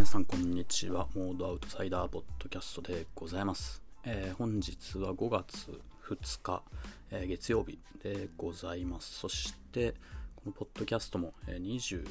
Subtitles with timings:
[0.00, 1.08] 皆さんこんにちは。
[1.14, 3.82] モードアウトサイダーポッドキャストでございます。
[4.02, 6.62] えー本日は5月2日、
[7.10, 9.18] えー月曜日でございます。
[9.18, 9.92] そして、
[10.36, 12.06] このポッドキャストも、えー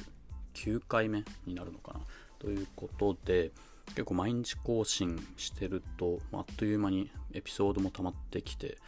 [0.54, 2.00] 29回目になるのかな。
[2.38, 3.50] ということで、
[3.88, 8.78] 結構毎日更新してると、まあっという間にエピソードも溜まってきて、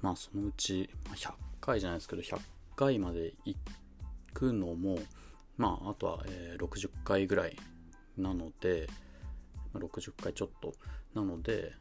[0.00, 2.40] まあそのうちま100回じゃないですけど、100
[2.74, 3.54] 回まで行
[4.32, 4.98] くのも、
[5.58, 7.58] まああとは、えー60回ぐらい
[8.16, 8.88] なので、
[9.72, 10.72] ま60回ちょっと。
[11.14, 11.72] なので、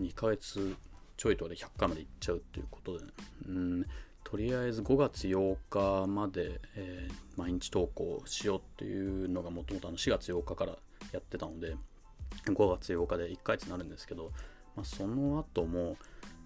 [0.00, 0.76] 2ヶ月
[1.16, 3.04] ちょいとで100回までいっちゃうっていうことで、
[3.48, 3.86] うん、
[4.22, 10.76] とりあえず5月8日まで、えー毎日投稿しようっていうのがもともと4月8日から
[11.12, 11.76] やってたので、
[12.46, 14.32] 5月8日で1ヶ月になるんですけど、
[14.76, 15.96] まあ、その後も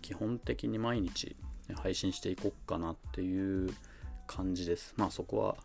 [0.03, 1.37] 基本的に毎日
[1.75, 3.71] 配信していこうかなっていう
[4.27, 4.95] 感じです。
[4.97, 5.57] まあそこは、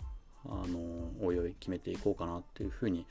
[0.46, 3.06] あの、おいおい決めていこうかなっていうふうに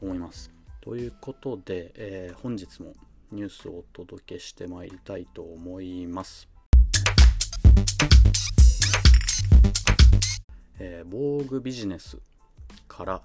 [0.00, 0.50] 思います。
[0.80, 2.92] ということで、えー本日も
[3.32, 6.48] ニュースをお届けしてまいりたいと思います。
[10.78, 12.18] えー、防具ビジネス
[12.86, 13.22] から、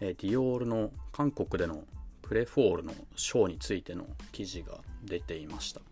[0.00, 1.84] えーディオールの韓国での
[2.22, 5.82] プレフォールのショーについての記事が出ていました。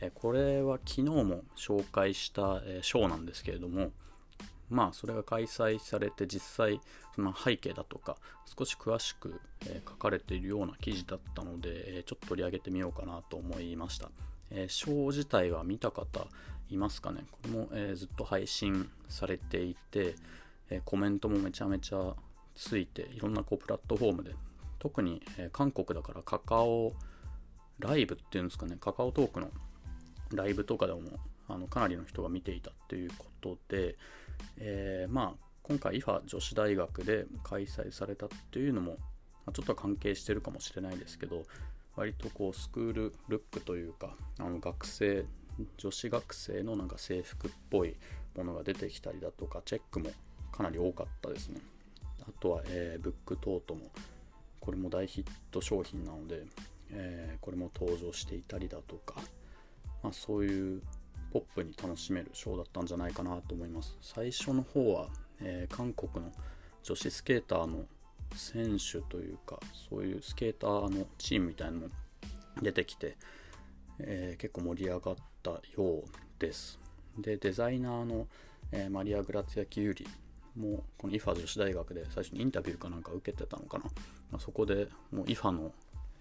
[0.00, 3.92] えーこれは昨日も紹介した、えーショーなんですけれども、
[4.72, 6.80] まあそれが開催されて実際
[7.14, 8.16] その背景だとか
[8.58, 14.10] 少し詳しく、え書かれているような記事だったので、えちょっと取り上げてみようかなと思いました。
[14.50, 16.26] えーショー自体は見た方
[16.70, 17.24] いますかね？
[17.30, 20.16] これも、えずっと配信されていて、
[20.70, 22.14] えコメントもめちゃめちゃ
[22.54, 24.34] ついていろんなこうプラットフォームで
[24.78, 26.92] 特に、え韓国だからカカオ
[27.78, 28.76] ライブっていうんですかね？
[28.80, 29.50] カカオトークの
[30.32, 31.00] ライブとかでも
[31.52, 33.96] あのかなりの人が見ていたということで、
[34.58, 38.96] えーまあ今回 IFA 女子大学で開催されたっていうのも、
[39.46, 41.44] まあちょっと関係してるかもしれないですけど
[41.96, 45.24] 割とこうスクールルックというかあの学生
[45.76, 47.96] 女子学生のなんか制服っぽい
[48.36, 50.10] ものが出てきたりだとかチェックも
[50.50, 51.60] かなり多かったですね。
[52.22, 53.90] あとは、えーブックトートも
[54.60, 56.44] これも大ヒット商品なので、
[56.90, 59.16] えーこれも登場していたりだとか、
[60.02, 60.82] まあ、そういう
[61.32, 63.96] ポップに楽しめるショーだったんじゃないかなと思います。
[64.02, 65.08] 最初の方は、
[65.40, 66.30] えー韓国の
[66.82, 67.86] 女子スケーターの
[68.34, 71.88] 選手というかそういうスケーターのチームみたいなのも
[72.60, 73.16] 出てきて、
[73.98, 76.04] えー結構盛り上がったよう
[76.38, 76.78] です。
[77.18, 78.26] でデザイナーの、
[78.72, 80.06] えーマリア・グラツィア・キユリ
[80.54, 83.84] もこの IFA 女子大学で最初にインタビューかなんか受けてたのかな、
[84.30, 85.72] まあそこでもう IFA の、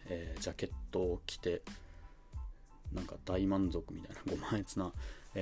[0.08, 1.62] えジャケットを着て
[2.94, 4.92] なんか大満足みたいな ご満悦な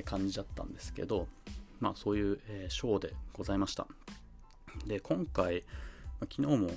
[0.06, 1.28] 感じだったんですけど
[1.80, 2.40] まあそういう、
[2.70, 3.88] ショーでございました。
[4.86, 5.64] で今回
[6.20, 6.70] 昨日も、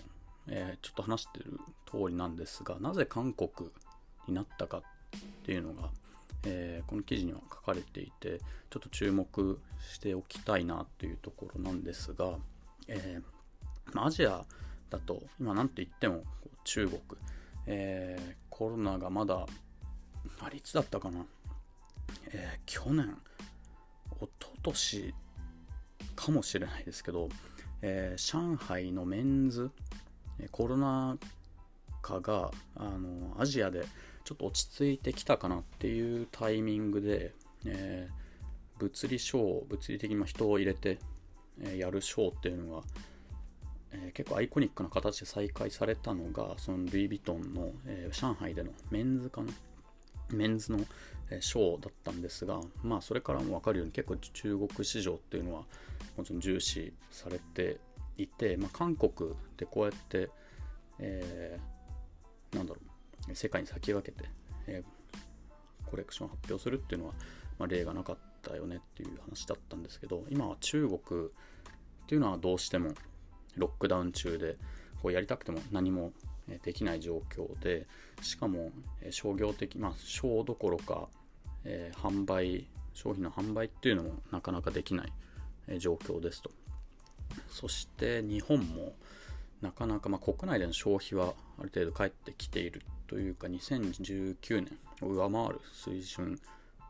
[0.48, 3.70] えちょっと話してる通りなんですがなぜ韓国
[4.26, 4.82] になったかっ
[5.44, 5.90] ていうのが、
[6.44, 8.38] えーこの記事には書かれていて
[8.70, 9.60] ちょっと注目
[9.92, 12.38] しておきたいなっていうところなんですが、
[12.88, 13.22] えー
[13.94, 14.44] アジア
[14.90, 16.22] だと今なんて言っても
[16.64, 17.00] 中国、
[17.66, 19.46] えーコロナがまだ
[20.44, 21.24] あれいつだったかな、
[22.32, 23.16] えー去年
[24.20, 25.14] 一昨年
[26.14, 27.28] かもしれないですけど、
[27.80, 29.70] えー上海のメンズ
[30.50, 31.16] コロナ
[32.00, 33.84] 禍があのアジアで
[34.24, 37.34] ちょっと落ち着いてきたかなっていうタイミングで、
[37.66, 38.22] えー
[38.78, 40.98] 物理ショー物理的に人を入れて、
[41.62, 42.82] えやるショーっていうのが、
[43.92, 49.52] えー結構アイコニックな形で再開されたのがそのルイ・ヴィトンの、え上海でのメンズかな
[50.32, 50.78] メンズの
[51.40, 55.62] ショーだったんですが、まあ、それからも分かるように結構中国市場っていうのは
[56.16, 57.78] もちろん重視されて
[58.18, 60.28] いて、まあ、韓国でこうやって、
[60.98, 62.80] えーなんだろ
[63.30, 64.28] う世界に先駆けて、
[64.66, 65.02] えー
[65.92, 67.12] コレクションを発表するっていうのは、
[67.58, 71.30] まあ、例がなかったよねっていう話だったんですけど今は中国っ
[72.06, 72.92] ていうのはどうしても
[73.56, 74.56] ロックダウン中で
[75.02, 76.12] こうやりたくても何も
[76.62, 77.86] できない状況で
[78.20, 78.72] しかも
[79.10, 81.08] 商業的まあ商どころか、
[81.64, 86.50] えー販売商品の販売っていうのもなかなかできない状況ですと。
[87.48, 88.94] そして日本も
[89.62, 96.38] なかなか、まあ、国内での消費はある程度返ってきているというか2019年を上回る水準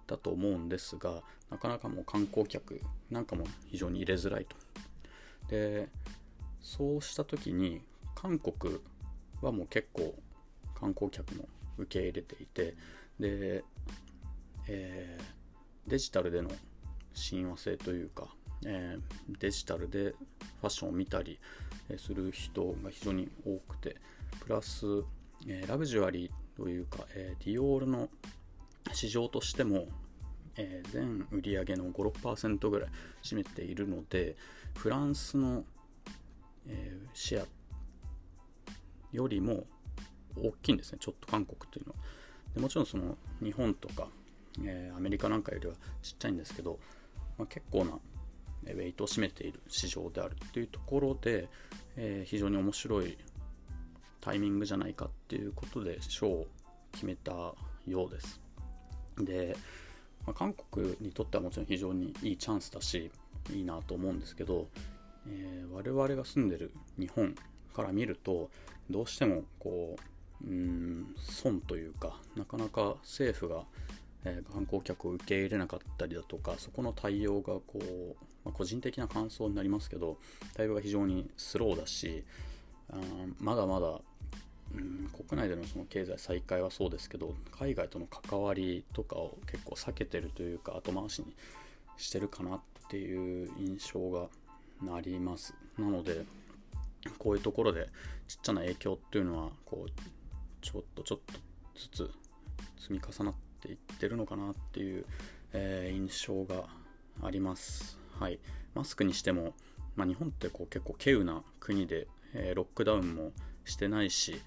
[0.07, 2.81] だと思うんですがなかなかもう観光客
[3.11, 4.57] なんかも非常に入れづらいと。
[5.49, 5.89] で
[6.61, 7.83] そうした時に
[8.15, 8.81] 韓国
[9.43, 10.15] はもう結構
[10.79, 11.49] 観光客も
[11.79, 12.75] 受け入れていて
[13.19, 13.65] で、
[14.69, 15.43] えー
[15.85, 16.51] デジタルでの
[17.13, 18.29] 親和性というか、
[18.65, 21.41] えーデジタルでファッションを見たり
[21.97, 23.97] する人が非常に多くて
[24.41, 24.87] プラス
[25.47, 28.09] えー、ラグジュアリーというか、え、ディオールの
[28.93, 29.89] 市場としても、
[30.57, 32.91] え、全売上の56%ぐらい
[33.23, 34.37] 占めているので
[34.77, 35.65] フランスの、
[36.69, 37.47] え、シェア
[39.13, 39.65] よりも
[40.37, 41.99] 大きいんですねちょっと韓国というのは。
[42.55, 44.09] でもちろんその日本とか、
[44.63, 46.79] えー、アメリカなんかよりはちっちゃいんですけど、
[47.39, 47.99] まあ、結構な
[48.65, 51.49] ウェイトを占めている市場であるというところで、
[51.97, 53.17] えー、非常に面白い
[54.21, 56.47] タイミングじゃないかっていうことで賞を
[56.93, 57.33] 決めた
[57.87, 58.41] ようです。
[59.19, 59.57] で、
[60.27, 63.11] まあ、韓国にとってはもちろん非常にいいチャンスだし
[63.53, 64.69] いいなと思うんですけど、
[65.27, 67.35] えー、我々が住んでる日本
[67.73, 68.51] から見ると
[68.91, 69.97] どうしてもこ
[70.45, 73.63] ううん損というかなかなか政府が、
[74.25, 80.19] えー、観光客を受け入れなかったりだとかそこの対応がこう、まあ、個人的な感想になりますけど
[80.55, 82.25] 対応が非常にスローだし
[82.91, 82.97] あ
[83.41, 84.01] まだまだ
[84.75, 91.35] うん国内でのその経済再開はそうですけど海外との関わりとかを結構避けてるというか後回しに
[91.99, 94.29] してるかなっていう印象が
[94.83, 95.55] なります。
[95.79, 96.25] なので
[97.19, 97.89] こういうところで
[98.29, 99.91] ちっちゃな影響っていうのはこう
[100.61, 101.41] ちょっとちょっと
[101.75, 102.11] ずつ
[102.79, 105.05] 積み重なっていってるのかなっていう、
[105.53, 106.65] えー、印象が
[107.23, 107.99] あります。
[108.19, 108.39] はい。
[108.75, 109.55] マスクにしても、
[109.97, 113.33] まあ、日本ってこう結構稀有な国で、えー、ロックダウンも
[113.65, 114.41] してないし、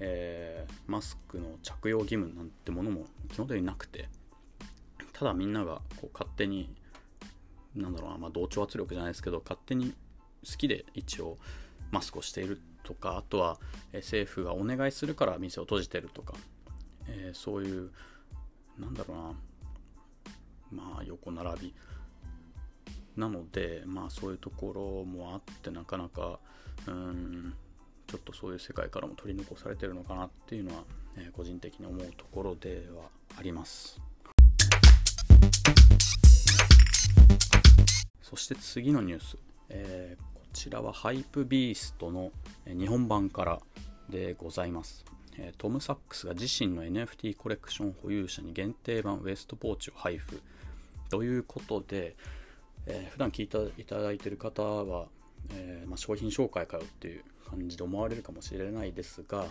[0.00, 4.08] えー、マスクの着用義務なんてものも基本的になくて
[5.12, 6.70] ただみんながこう勝手に
[7.74, 9.92] なんだろうな、まあ、同調圧力じゃないですけど勝手に
[10.48, 11.38] 好きで一応
[11.90, 13.58] マスクをしているとかあとは、
[13.92, 16.34] 政府がお願いするから店を閉じてるとか、
[17.06, 17.90] えー、そういう
[18.78, 21.74] なんだろうなまあ横並び。
[23.16, 26.38] なのでまあそういうところもあってなかなか
[26.86, 27.54] うん
[28.06, 30.84] ちょっとそういう世界からも取り残されてるのかなっていうのは、
[31.16, 34.00] えー、個人的に思うところではあります。
[38.22, 39.36] そして次のニュース、
[39.70, 40.22] えー、
[40.58, 42.32] ちらはハイプビーストの
[42.66, 43.60] 日本版から
[44.08, 45.04] でございます。
[45.56, 50.42] トム・サックスが自身の NFT コレクション保有者に限定版ウエストポーチを配布
[51.10, 52.16] ということで、
[52.86, 55.06] えー、普段聞いていただいている方は、
[55.54, 59.46] えーまあ、商品紹介かよっていう感じで思われるかもしれないですが、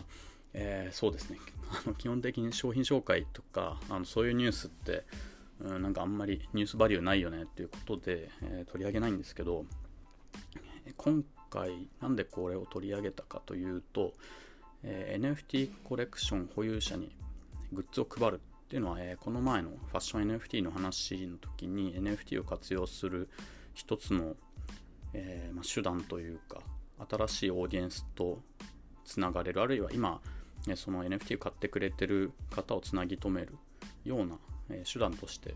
[0.54, 1.38] えー、そうですね。
[1.71, 5.06] あの基本的に商品紹介とかあのそういうニュースって、
[5.62, 9.65] うん、なんかあんまりニュースバリューないよねっていうことで、え、取り上げないんですけど
[10.97, 14.13] 今回なんでこれを取り上げたかというと、
[14.83, 17.11] え、NFT コレクション保有者に
[17.71, 23.29] グッズを配るっていうのは、え、この前のファッション NFT の話の時に NFT を活用する
[23.73, 24.35] 一つの、
[25.13, 26.61] えーま、手段というか
[27.09, 28.41] 新しいオーディエンスと
[29.05, 30.19] つながれるあるいは今、
[30.65, 33.55] ね、その NFT を買ってくれてる方をつなぎ止める
[34.03, 34.38] ような、
[34.69, 35.55] え、手段として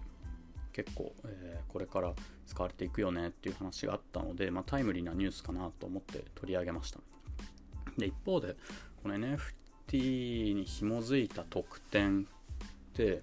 [0.72, 2.14] 結構、えー、これから
[2.48, 7.00] 使われていくよねっていう話があったので、まあ、タイムリーなニュースかなと思って取り上げました。
[7.98, 8.56] で一方で
[9.04, 12.28] この NFT に紐づいた特典
[12.92, 13.22] って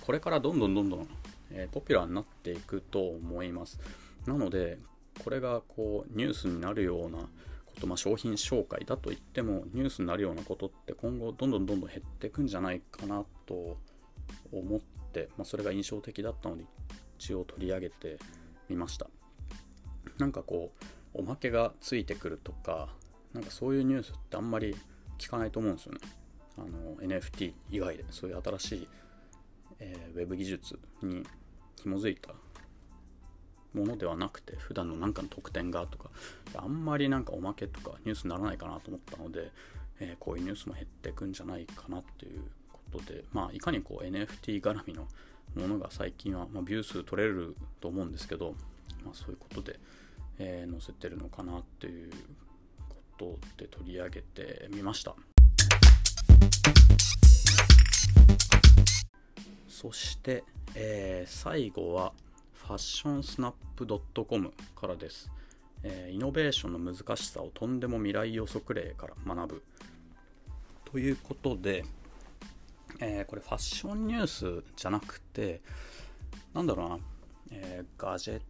[0.00, 1.08] これからどんどんどんどん、
[1.50, 3.78] えー、ポピュラーになっていくと思います。
[4.26, 4.78] なので
[5.22, 7.28] これがこうニュースになるようなこ
[7.80, 13.76] と、まあ、商品紹介だと言ってもニュースになるようなことって今後どんどんどんどん減っていくんじゃないかなと
[14.52, 15.03] 思って、
[15.36, 16.64] まあ、それが印象的だったので
[17.18, 18.18] 一応取り上げて
[18.68, 19.08] みました。
[20.18, 20.72] なんかこ
[21.14, 22.88] うおまけがついてくるとか
[23.32, 24.76] なんかそういうニュースってあんまり
[25.18, 26.00] 聞かないと思うんですよね。
[26.56, 28.88] あの NFT 以外でそういう新しい、
[29.80, 31.24] えー、ウェブ技術に
[31.82, 32.32] 紐づいた
[33.72, 36.10] ものではなくて普段の何かの特典がとか
[36.54, 39.50] あんまりなんかおまけとかニュースにならないかなと思ったので、
[39.98, 42.42] えー、こういうニュースも減ってくんじゃないかなっていう
[42.94, 45.06] ことでまあいかにこう NFT 絡みの
[45.56, 48.54] ものが最近は、まあ、ビュー数取れると思うんですけど、
[49.04, 49.78] まあ、そういうことで、
[50.38, 52.10] えー、載せてるのかなっていう
[52.88, 55.14] ことで取り上げてみました。
[59.68, 62.12] そして、えー、最後は
[62.54, 63.86] ファッションスナップ
[64.24, 65.30] .com からです、
[65.82, 69.62] えー、イノベーションの難しさをとんでも未来予測例から学ぶ。
[70.90, 71.84] ということで、
[73.00, 75.60] えー、これファッションニュースじゃなくて
[76.52, 76.98] なんだろうな、
[77.50, 78.42] えー、ガジェッ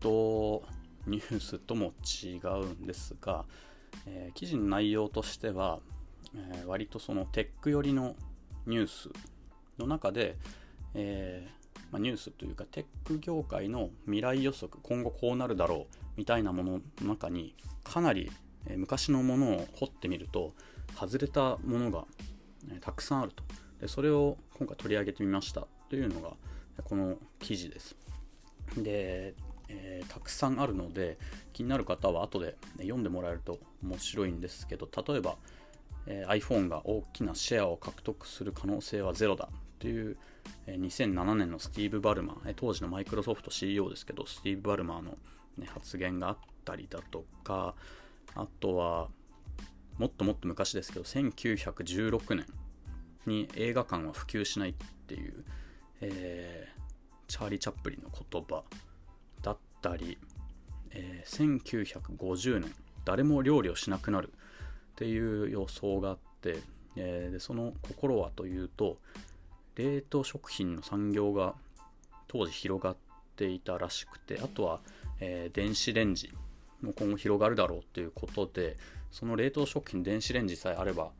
[0.00, 0.62] ト
[1.06, 3.44] ニュースとも違うんですが、
[4.06, 5.80] えー、記事の内容としては、
[6.36, 8.14] え割とそのテック寄りの
[8.66, 9.10] ニュース
[9.78, 10.36] の中で、
[10.94, 11.48] え
[11.90, 17.54] まあ、ニュースというかテック業界の未来予測今後こうなるだろうみたいなものの中に
[17.84, 18.30] かなり
[18.76, 20.54] 昔のものを掘ってみると
[20.98, 22.04] 外れたものが
[22.80, 23.42] たくさんあると。
[23.82, 26.30] でそれを今回取り上げてみましたというのが
[26.84, 27.96] この記事です。
[28.76, 29.34] で、
[29.68, 31.18] えー、たくさんあるので
[31.52, 35.36] 気になる方は後で読んでもらえると面白いんですけど例えば、
[36.06, 39.48] えー、iPhone が大きなシェアを獲得する可能性はゼロだ
[39.80, 40.16] という
[40.68, 45.18] 2007年のスティーブ・バルマー当時のマイクロソフト CEO ですけどスティーブ・バルマーの、
[45.58, 47.74] ね、発言があったりだとか
[48.36, 49.08] あとは
[49.98, 52.46] もっともっと昔ですけど1916年
[53.26, 54.74] に映画館は普及しないっ
[55.06, 55.44] ていう、
[56.00, 58.62] えー、チャーリー・チャップリンの言葉
[59.42, 60.18] だったり、
[60.90, 61.60] えー、
[62.18, 62.72] 1950年
[63.04, 64.32] 誰も料理をしなくなる
[64.92, 66.58] っていう予想があって、
[66.96, 68.98] えー、でその心はというと
[69.76, 71.54] 冷凍食品の産業が
[72.28, 72.96] 当時広がっ
[73.36, 74.80] ていたらしくてあとは、
[75.20, 76.32] えー、電子レンジ
[76.82, 78.76] も今後広がるだろうということで
[79.10, 81.10] その冷凍食品電子レンジさえあれば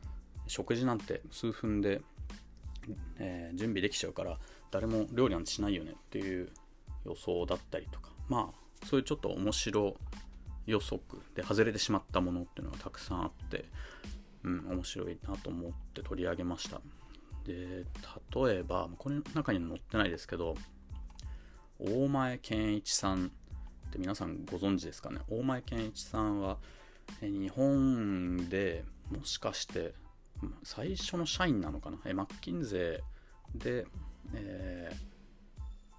[0.47, 2.01] 食事なんて数分で、
[3.19, 4.39] えー、準備できちゃうから
[4.71, 6.49] 誰も料理なんてしないよねっていう
[7.05, 8.11] 予想だったりとか。
[8.29, 9.97] まあそういうちょっと面白
[10.67, 11.01] 予測
[11.35, 13.65] で外れてしまったものっていうのがたくさんあって
[14.45, 16.81] うん面白いなと思って取り上げました。
[17.45, 17.85] で
[18.35, 20.57] 例えばこれの中に載ってないですけど
[21.79, 23.29] 大前健一さんっ
[23.91, 25.19] て皆さんご存知ですかね？
[25.29, 26.59] 大前健一さんは
[27.21, 29.95] 日本でもしかして
[30.63, 31.99] 最初の社員なのかな？
[32.07, 33.87] えマッキンゼーで、
[34.35, 34.93] え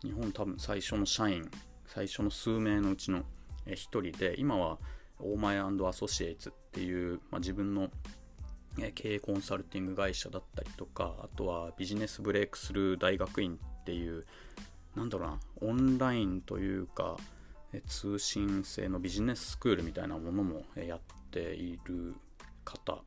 [0.03, 1.49] ー、日本多分最初の社員
[1.85, 3.23] 最初の数名のうちの
[3.67, 4.77] 一人で今は
[5.19, 7.89] オーマイアソシエイツっていう、まあ、自分の
[8.95, 14.25] 経営コンサルティング会社だったりとかあとはビジネスブレイクスルー大学院っていう
[14.95, 17.17] なんだろうなオンラインというか
[17.87, 20.99] 通信制のビジネススクールみたいなものもやっ
[21.31, 22.15] ている
[22.65, 23.03] 方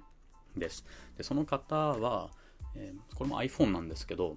[0.57, 0.85] です。
[1.17, 2.31] でその方は、
[2.75, 4.37] えこれも iPhone なんですけど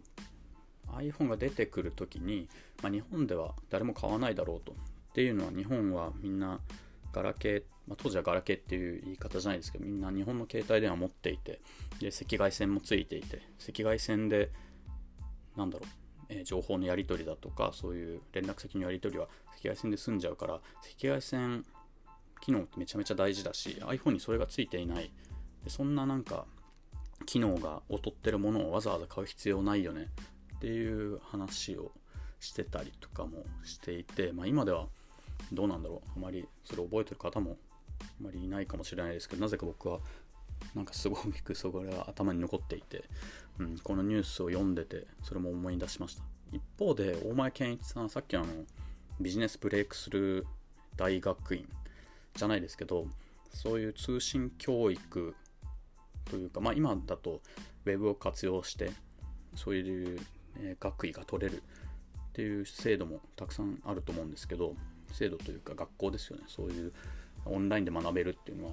[0.87, 2.47] iPhone が出てくる時に、
[2.81, 4.71] まあ、日本では誰も買わないだろうと。
[4.71, 6.59] っていうのは日本はみんな
[7.11, 11.59] ガラケー、まあ、当時はガラケーっていう言い方じゃないですけどみんな日本の携帯電話持っていて
[11.99, 14.51] で赤外線もついていて赤外線で
[15.57, 15.87] なんだろう、
[16.29, 20.61] え、情報のやり取りだとかそういう連絡先のやり取りは赤外線で済んじゃうから赤
[21.01, 21.65] 外線
[22.39, 25.11] 機能ってめちゃめちゃ大事だし iPhone にそれがついていない
[25.67, 26.45] そんななんか
[27.25, 30.07] 機能が劣ってるものをわざわざ買う必要ないよね
[30.55, 31.91] っていう話を
[32.39, 34.87] してたりとかもしていて、まあ、今では
[35.51, 36.09] どうなんだろう。
[36.17, 37.57] あまりそれを覚えてる方も
[38.01, 39.99] あまりいないかもしれないですけどなぜか僕は
[40.75, 43.03] なんかすごくそこが頭に残っていて、
[43.59, 46.23] うん、このニュースを読んでてそれも思い出しました。
[46.51, 48.47] 一方で大前健一さんさっきあの
[49.19, 50.47] ビジネスブレイクする
[50.95, 51.67] 大学院
[52.33, 53.05] じゃないですけど
[53.53, 55.35] そういう通信教育
[56.29, 57.41] というか、まあ、今だと
[57.85, 58.91] Web を活用して
[59.55, 60.19] そういう、
[60.79, 61.61] 学位が取れるっ
[62.33, 64.75] ていう制度もたくさんあると思うんですけど
[65.13, 66.43] 制度というか学校ですよね。
[66.47, 66.91] そういう
[67.45, 68.71] オンラインで学べるっていうのは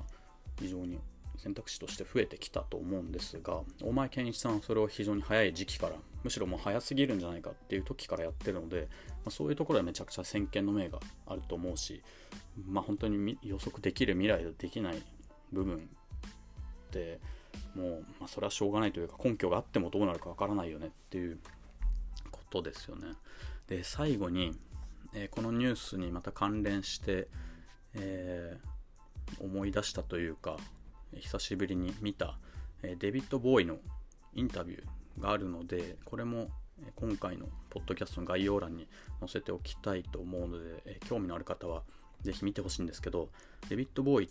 [0.58, 0.98] 非常に
[1.38, 5.92] 選択肢として増えてきたと思うんですが大前健一さんはそれを非常に早い時期から
[6.24, 8.88] むしろもう早すぎるんじゃないかっていう時からやってるので、
[9.24, 12.02] まあ、そういうところはめちゃくちゃ先見の明があると思うし、
[12.66, 15.02] まあ、本当に予測できる未来でできない
[15.52, 17.20] 部分って
[17.74, 21.38] もう、まあ、それはしょうがないというか根拠があってもどうなるかわからないよねっていう
[22.30, 23.08] ことですよね。
[23.68, 24.52] で最後に、
[25.14, 27.28] えー、このニュースにまた関連して、
[27.94, 30.56] えー、思い出したというか
[31.14, 32.38] 久しぶりに見た、
[32.82, 33.78] え、デビッド・ボーイの
[34.34, 36.48] インタビューがあるのでこれも
[36.94, 38.86] 今回のポッドキャストの概要欄に
[39.20, 41.82] 載せておきたいと思うので、え興味のある方は
[42.20, 43.30] ぜひ見てほしいんですけど
[43.68, 44.28] デビッド・ボーイっ、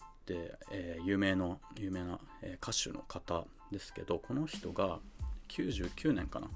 [0.71, 4.99] えー、有名の有名な、え歌手の方ですけどこの人が
[5.49, 6.47] 99年かな。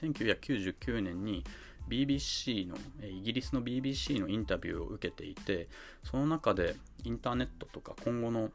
[0.00, 1.44] 1999年に
[1.88, 5.68] BBC のイギリスの BBC のインタビューを受けていて
[6.02, 8.50] その中でインターネットとか今後の、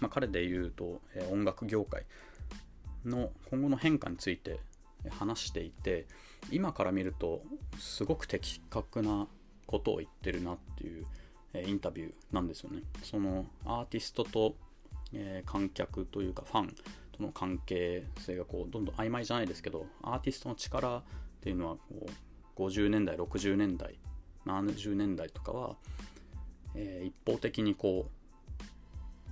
[0.00, 2.04] まあ、彼で言うと、え音楽業界
[3.04, 4.60] の今後の変化について
[5.10, 6.06] 話していて
[6.50, 7.42] 今から見ると
[7.78, 9.28] すごく的確な
[9.66, 11.06] ことを言ってるなっていう
[11.54, 12.82] インタビューなんですよね。
[13.02, 14.56] そのアーティストと、
[15.12, 16.74] え、観客というかファン
[17.12, 21.02] との関係性がこうどんどん曖昧じゃないですけどアーティストの力っ
[21.40, 23.98] ていうのはこう50年代60年代
[24.46, 25.76] 70年代とかは、
[26.74, 28.18] え、一方的にこう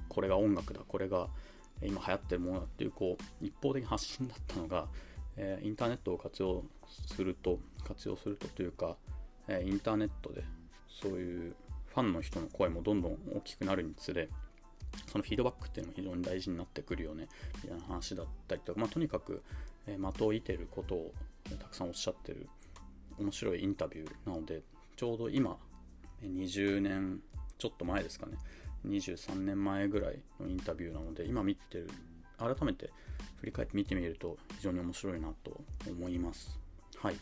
[0.09, 1.29] これが音楽だこれが
[1.83, 4.87] 今流行ってるものだっていうこう一方的に発信だったのが、
[5.37, 8.97] え、インターネットを活用すると活用するとというか、
[9.49, 10.45] え、インターネットで
[10.89, 11.55] そういう
[11.97, 14.29] ファンの人の声もどんどん大きくなるにつれ
[15.11, 17.27] そのフィードバックっていうのも非常に大事になってくるよね
[17.63, 19.43] みたいな話だったりとか、まあ、とにかく、
[19.87, 21.13] えー、的を射てることを
[21.59, 22.51] たくさんおっしゃってる
[23.19, 24.61] 面白いインタビューなので
[24.95, 25.57] ちょうど今
[26.23, 27.21] 20年
[27.57, 28.35] ちょっと前ですかね
[28.87, 31.89] 23年前ぐらいのインタビューなので今見てる
[32.37, 32.91] 改めて
[33.41, 36.59] 振り返って見てみると非常に面白いなと思います
[36.99, 37.17] はい、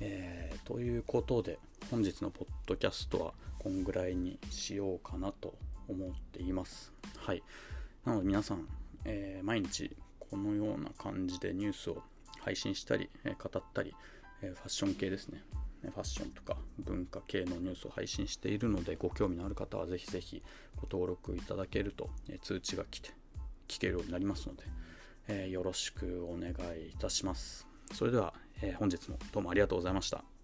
[0.00, 1.58] えー、ということで
[1.90, 5.54] 本日のポッドキャストはこんぐらいにしようかなと
[5.88, 6.92] 思っています。
[7.18, 7.42] はい。
[8.04, 8.66] なので皆さん、
[9.04, 12.02] えー、毎日このような感じでニュースを
[12.40, 13.94] 配信したり、えー、語ったり、
[14.42, 15.42] えファッション系ですね。
[15.82, 20.42] ファッションとか文化系のニュースを配信しているのでご興味のある方はぜひぜひ
[20.76, 23.10] ご登録いただけるとえ通知が来て
[23.68, 24.64] 聞けるようになりますので、
[25.28, 27.66] えー、よろしくお願いいたします。
[27.92, 30.35] それでは、えー、本日もどうもありがとうございました。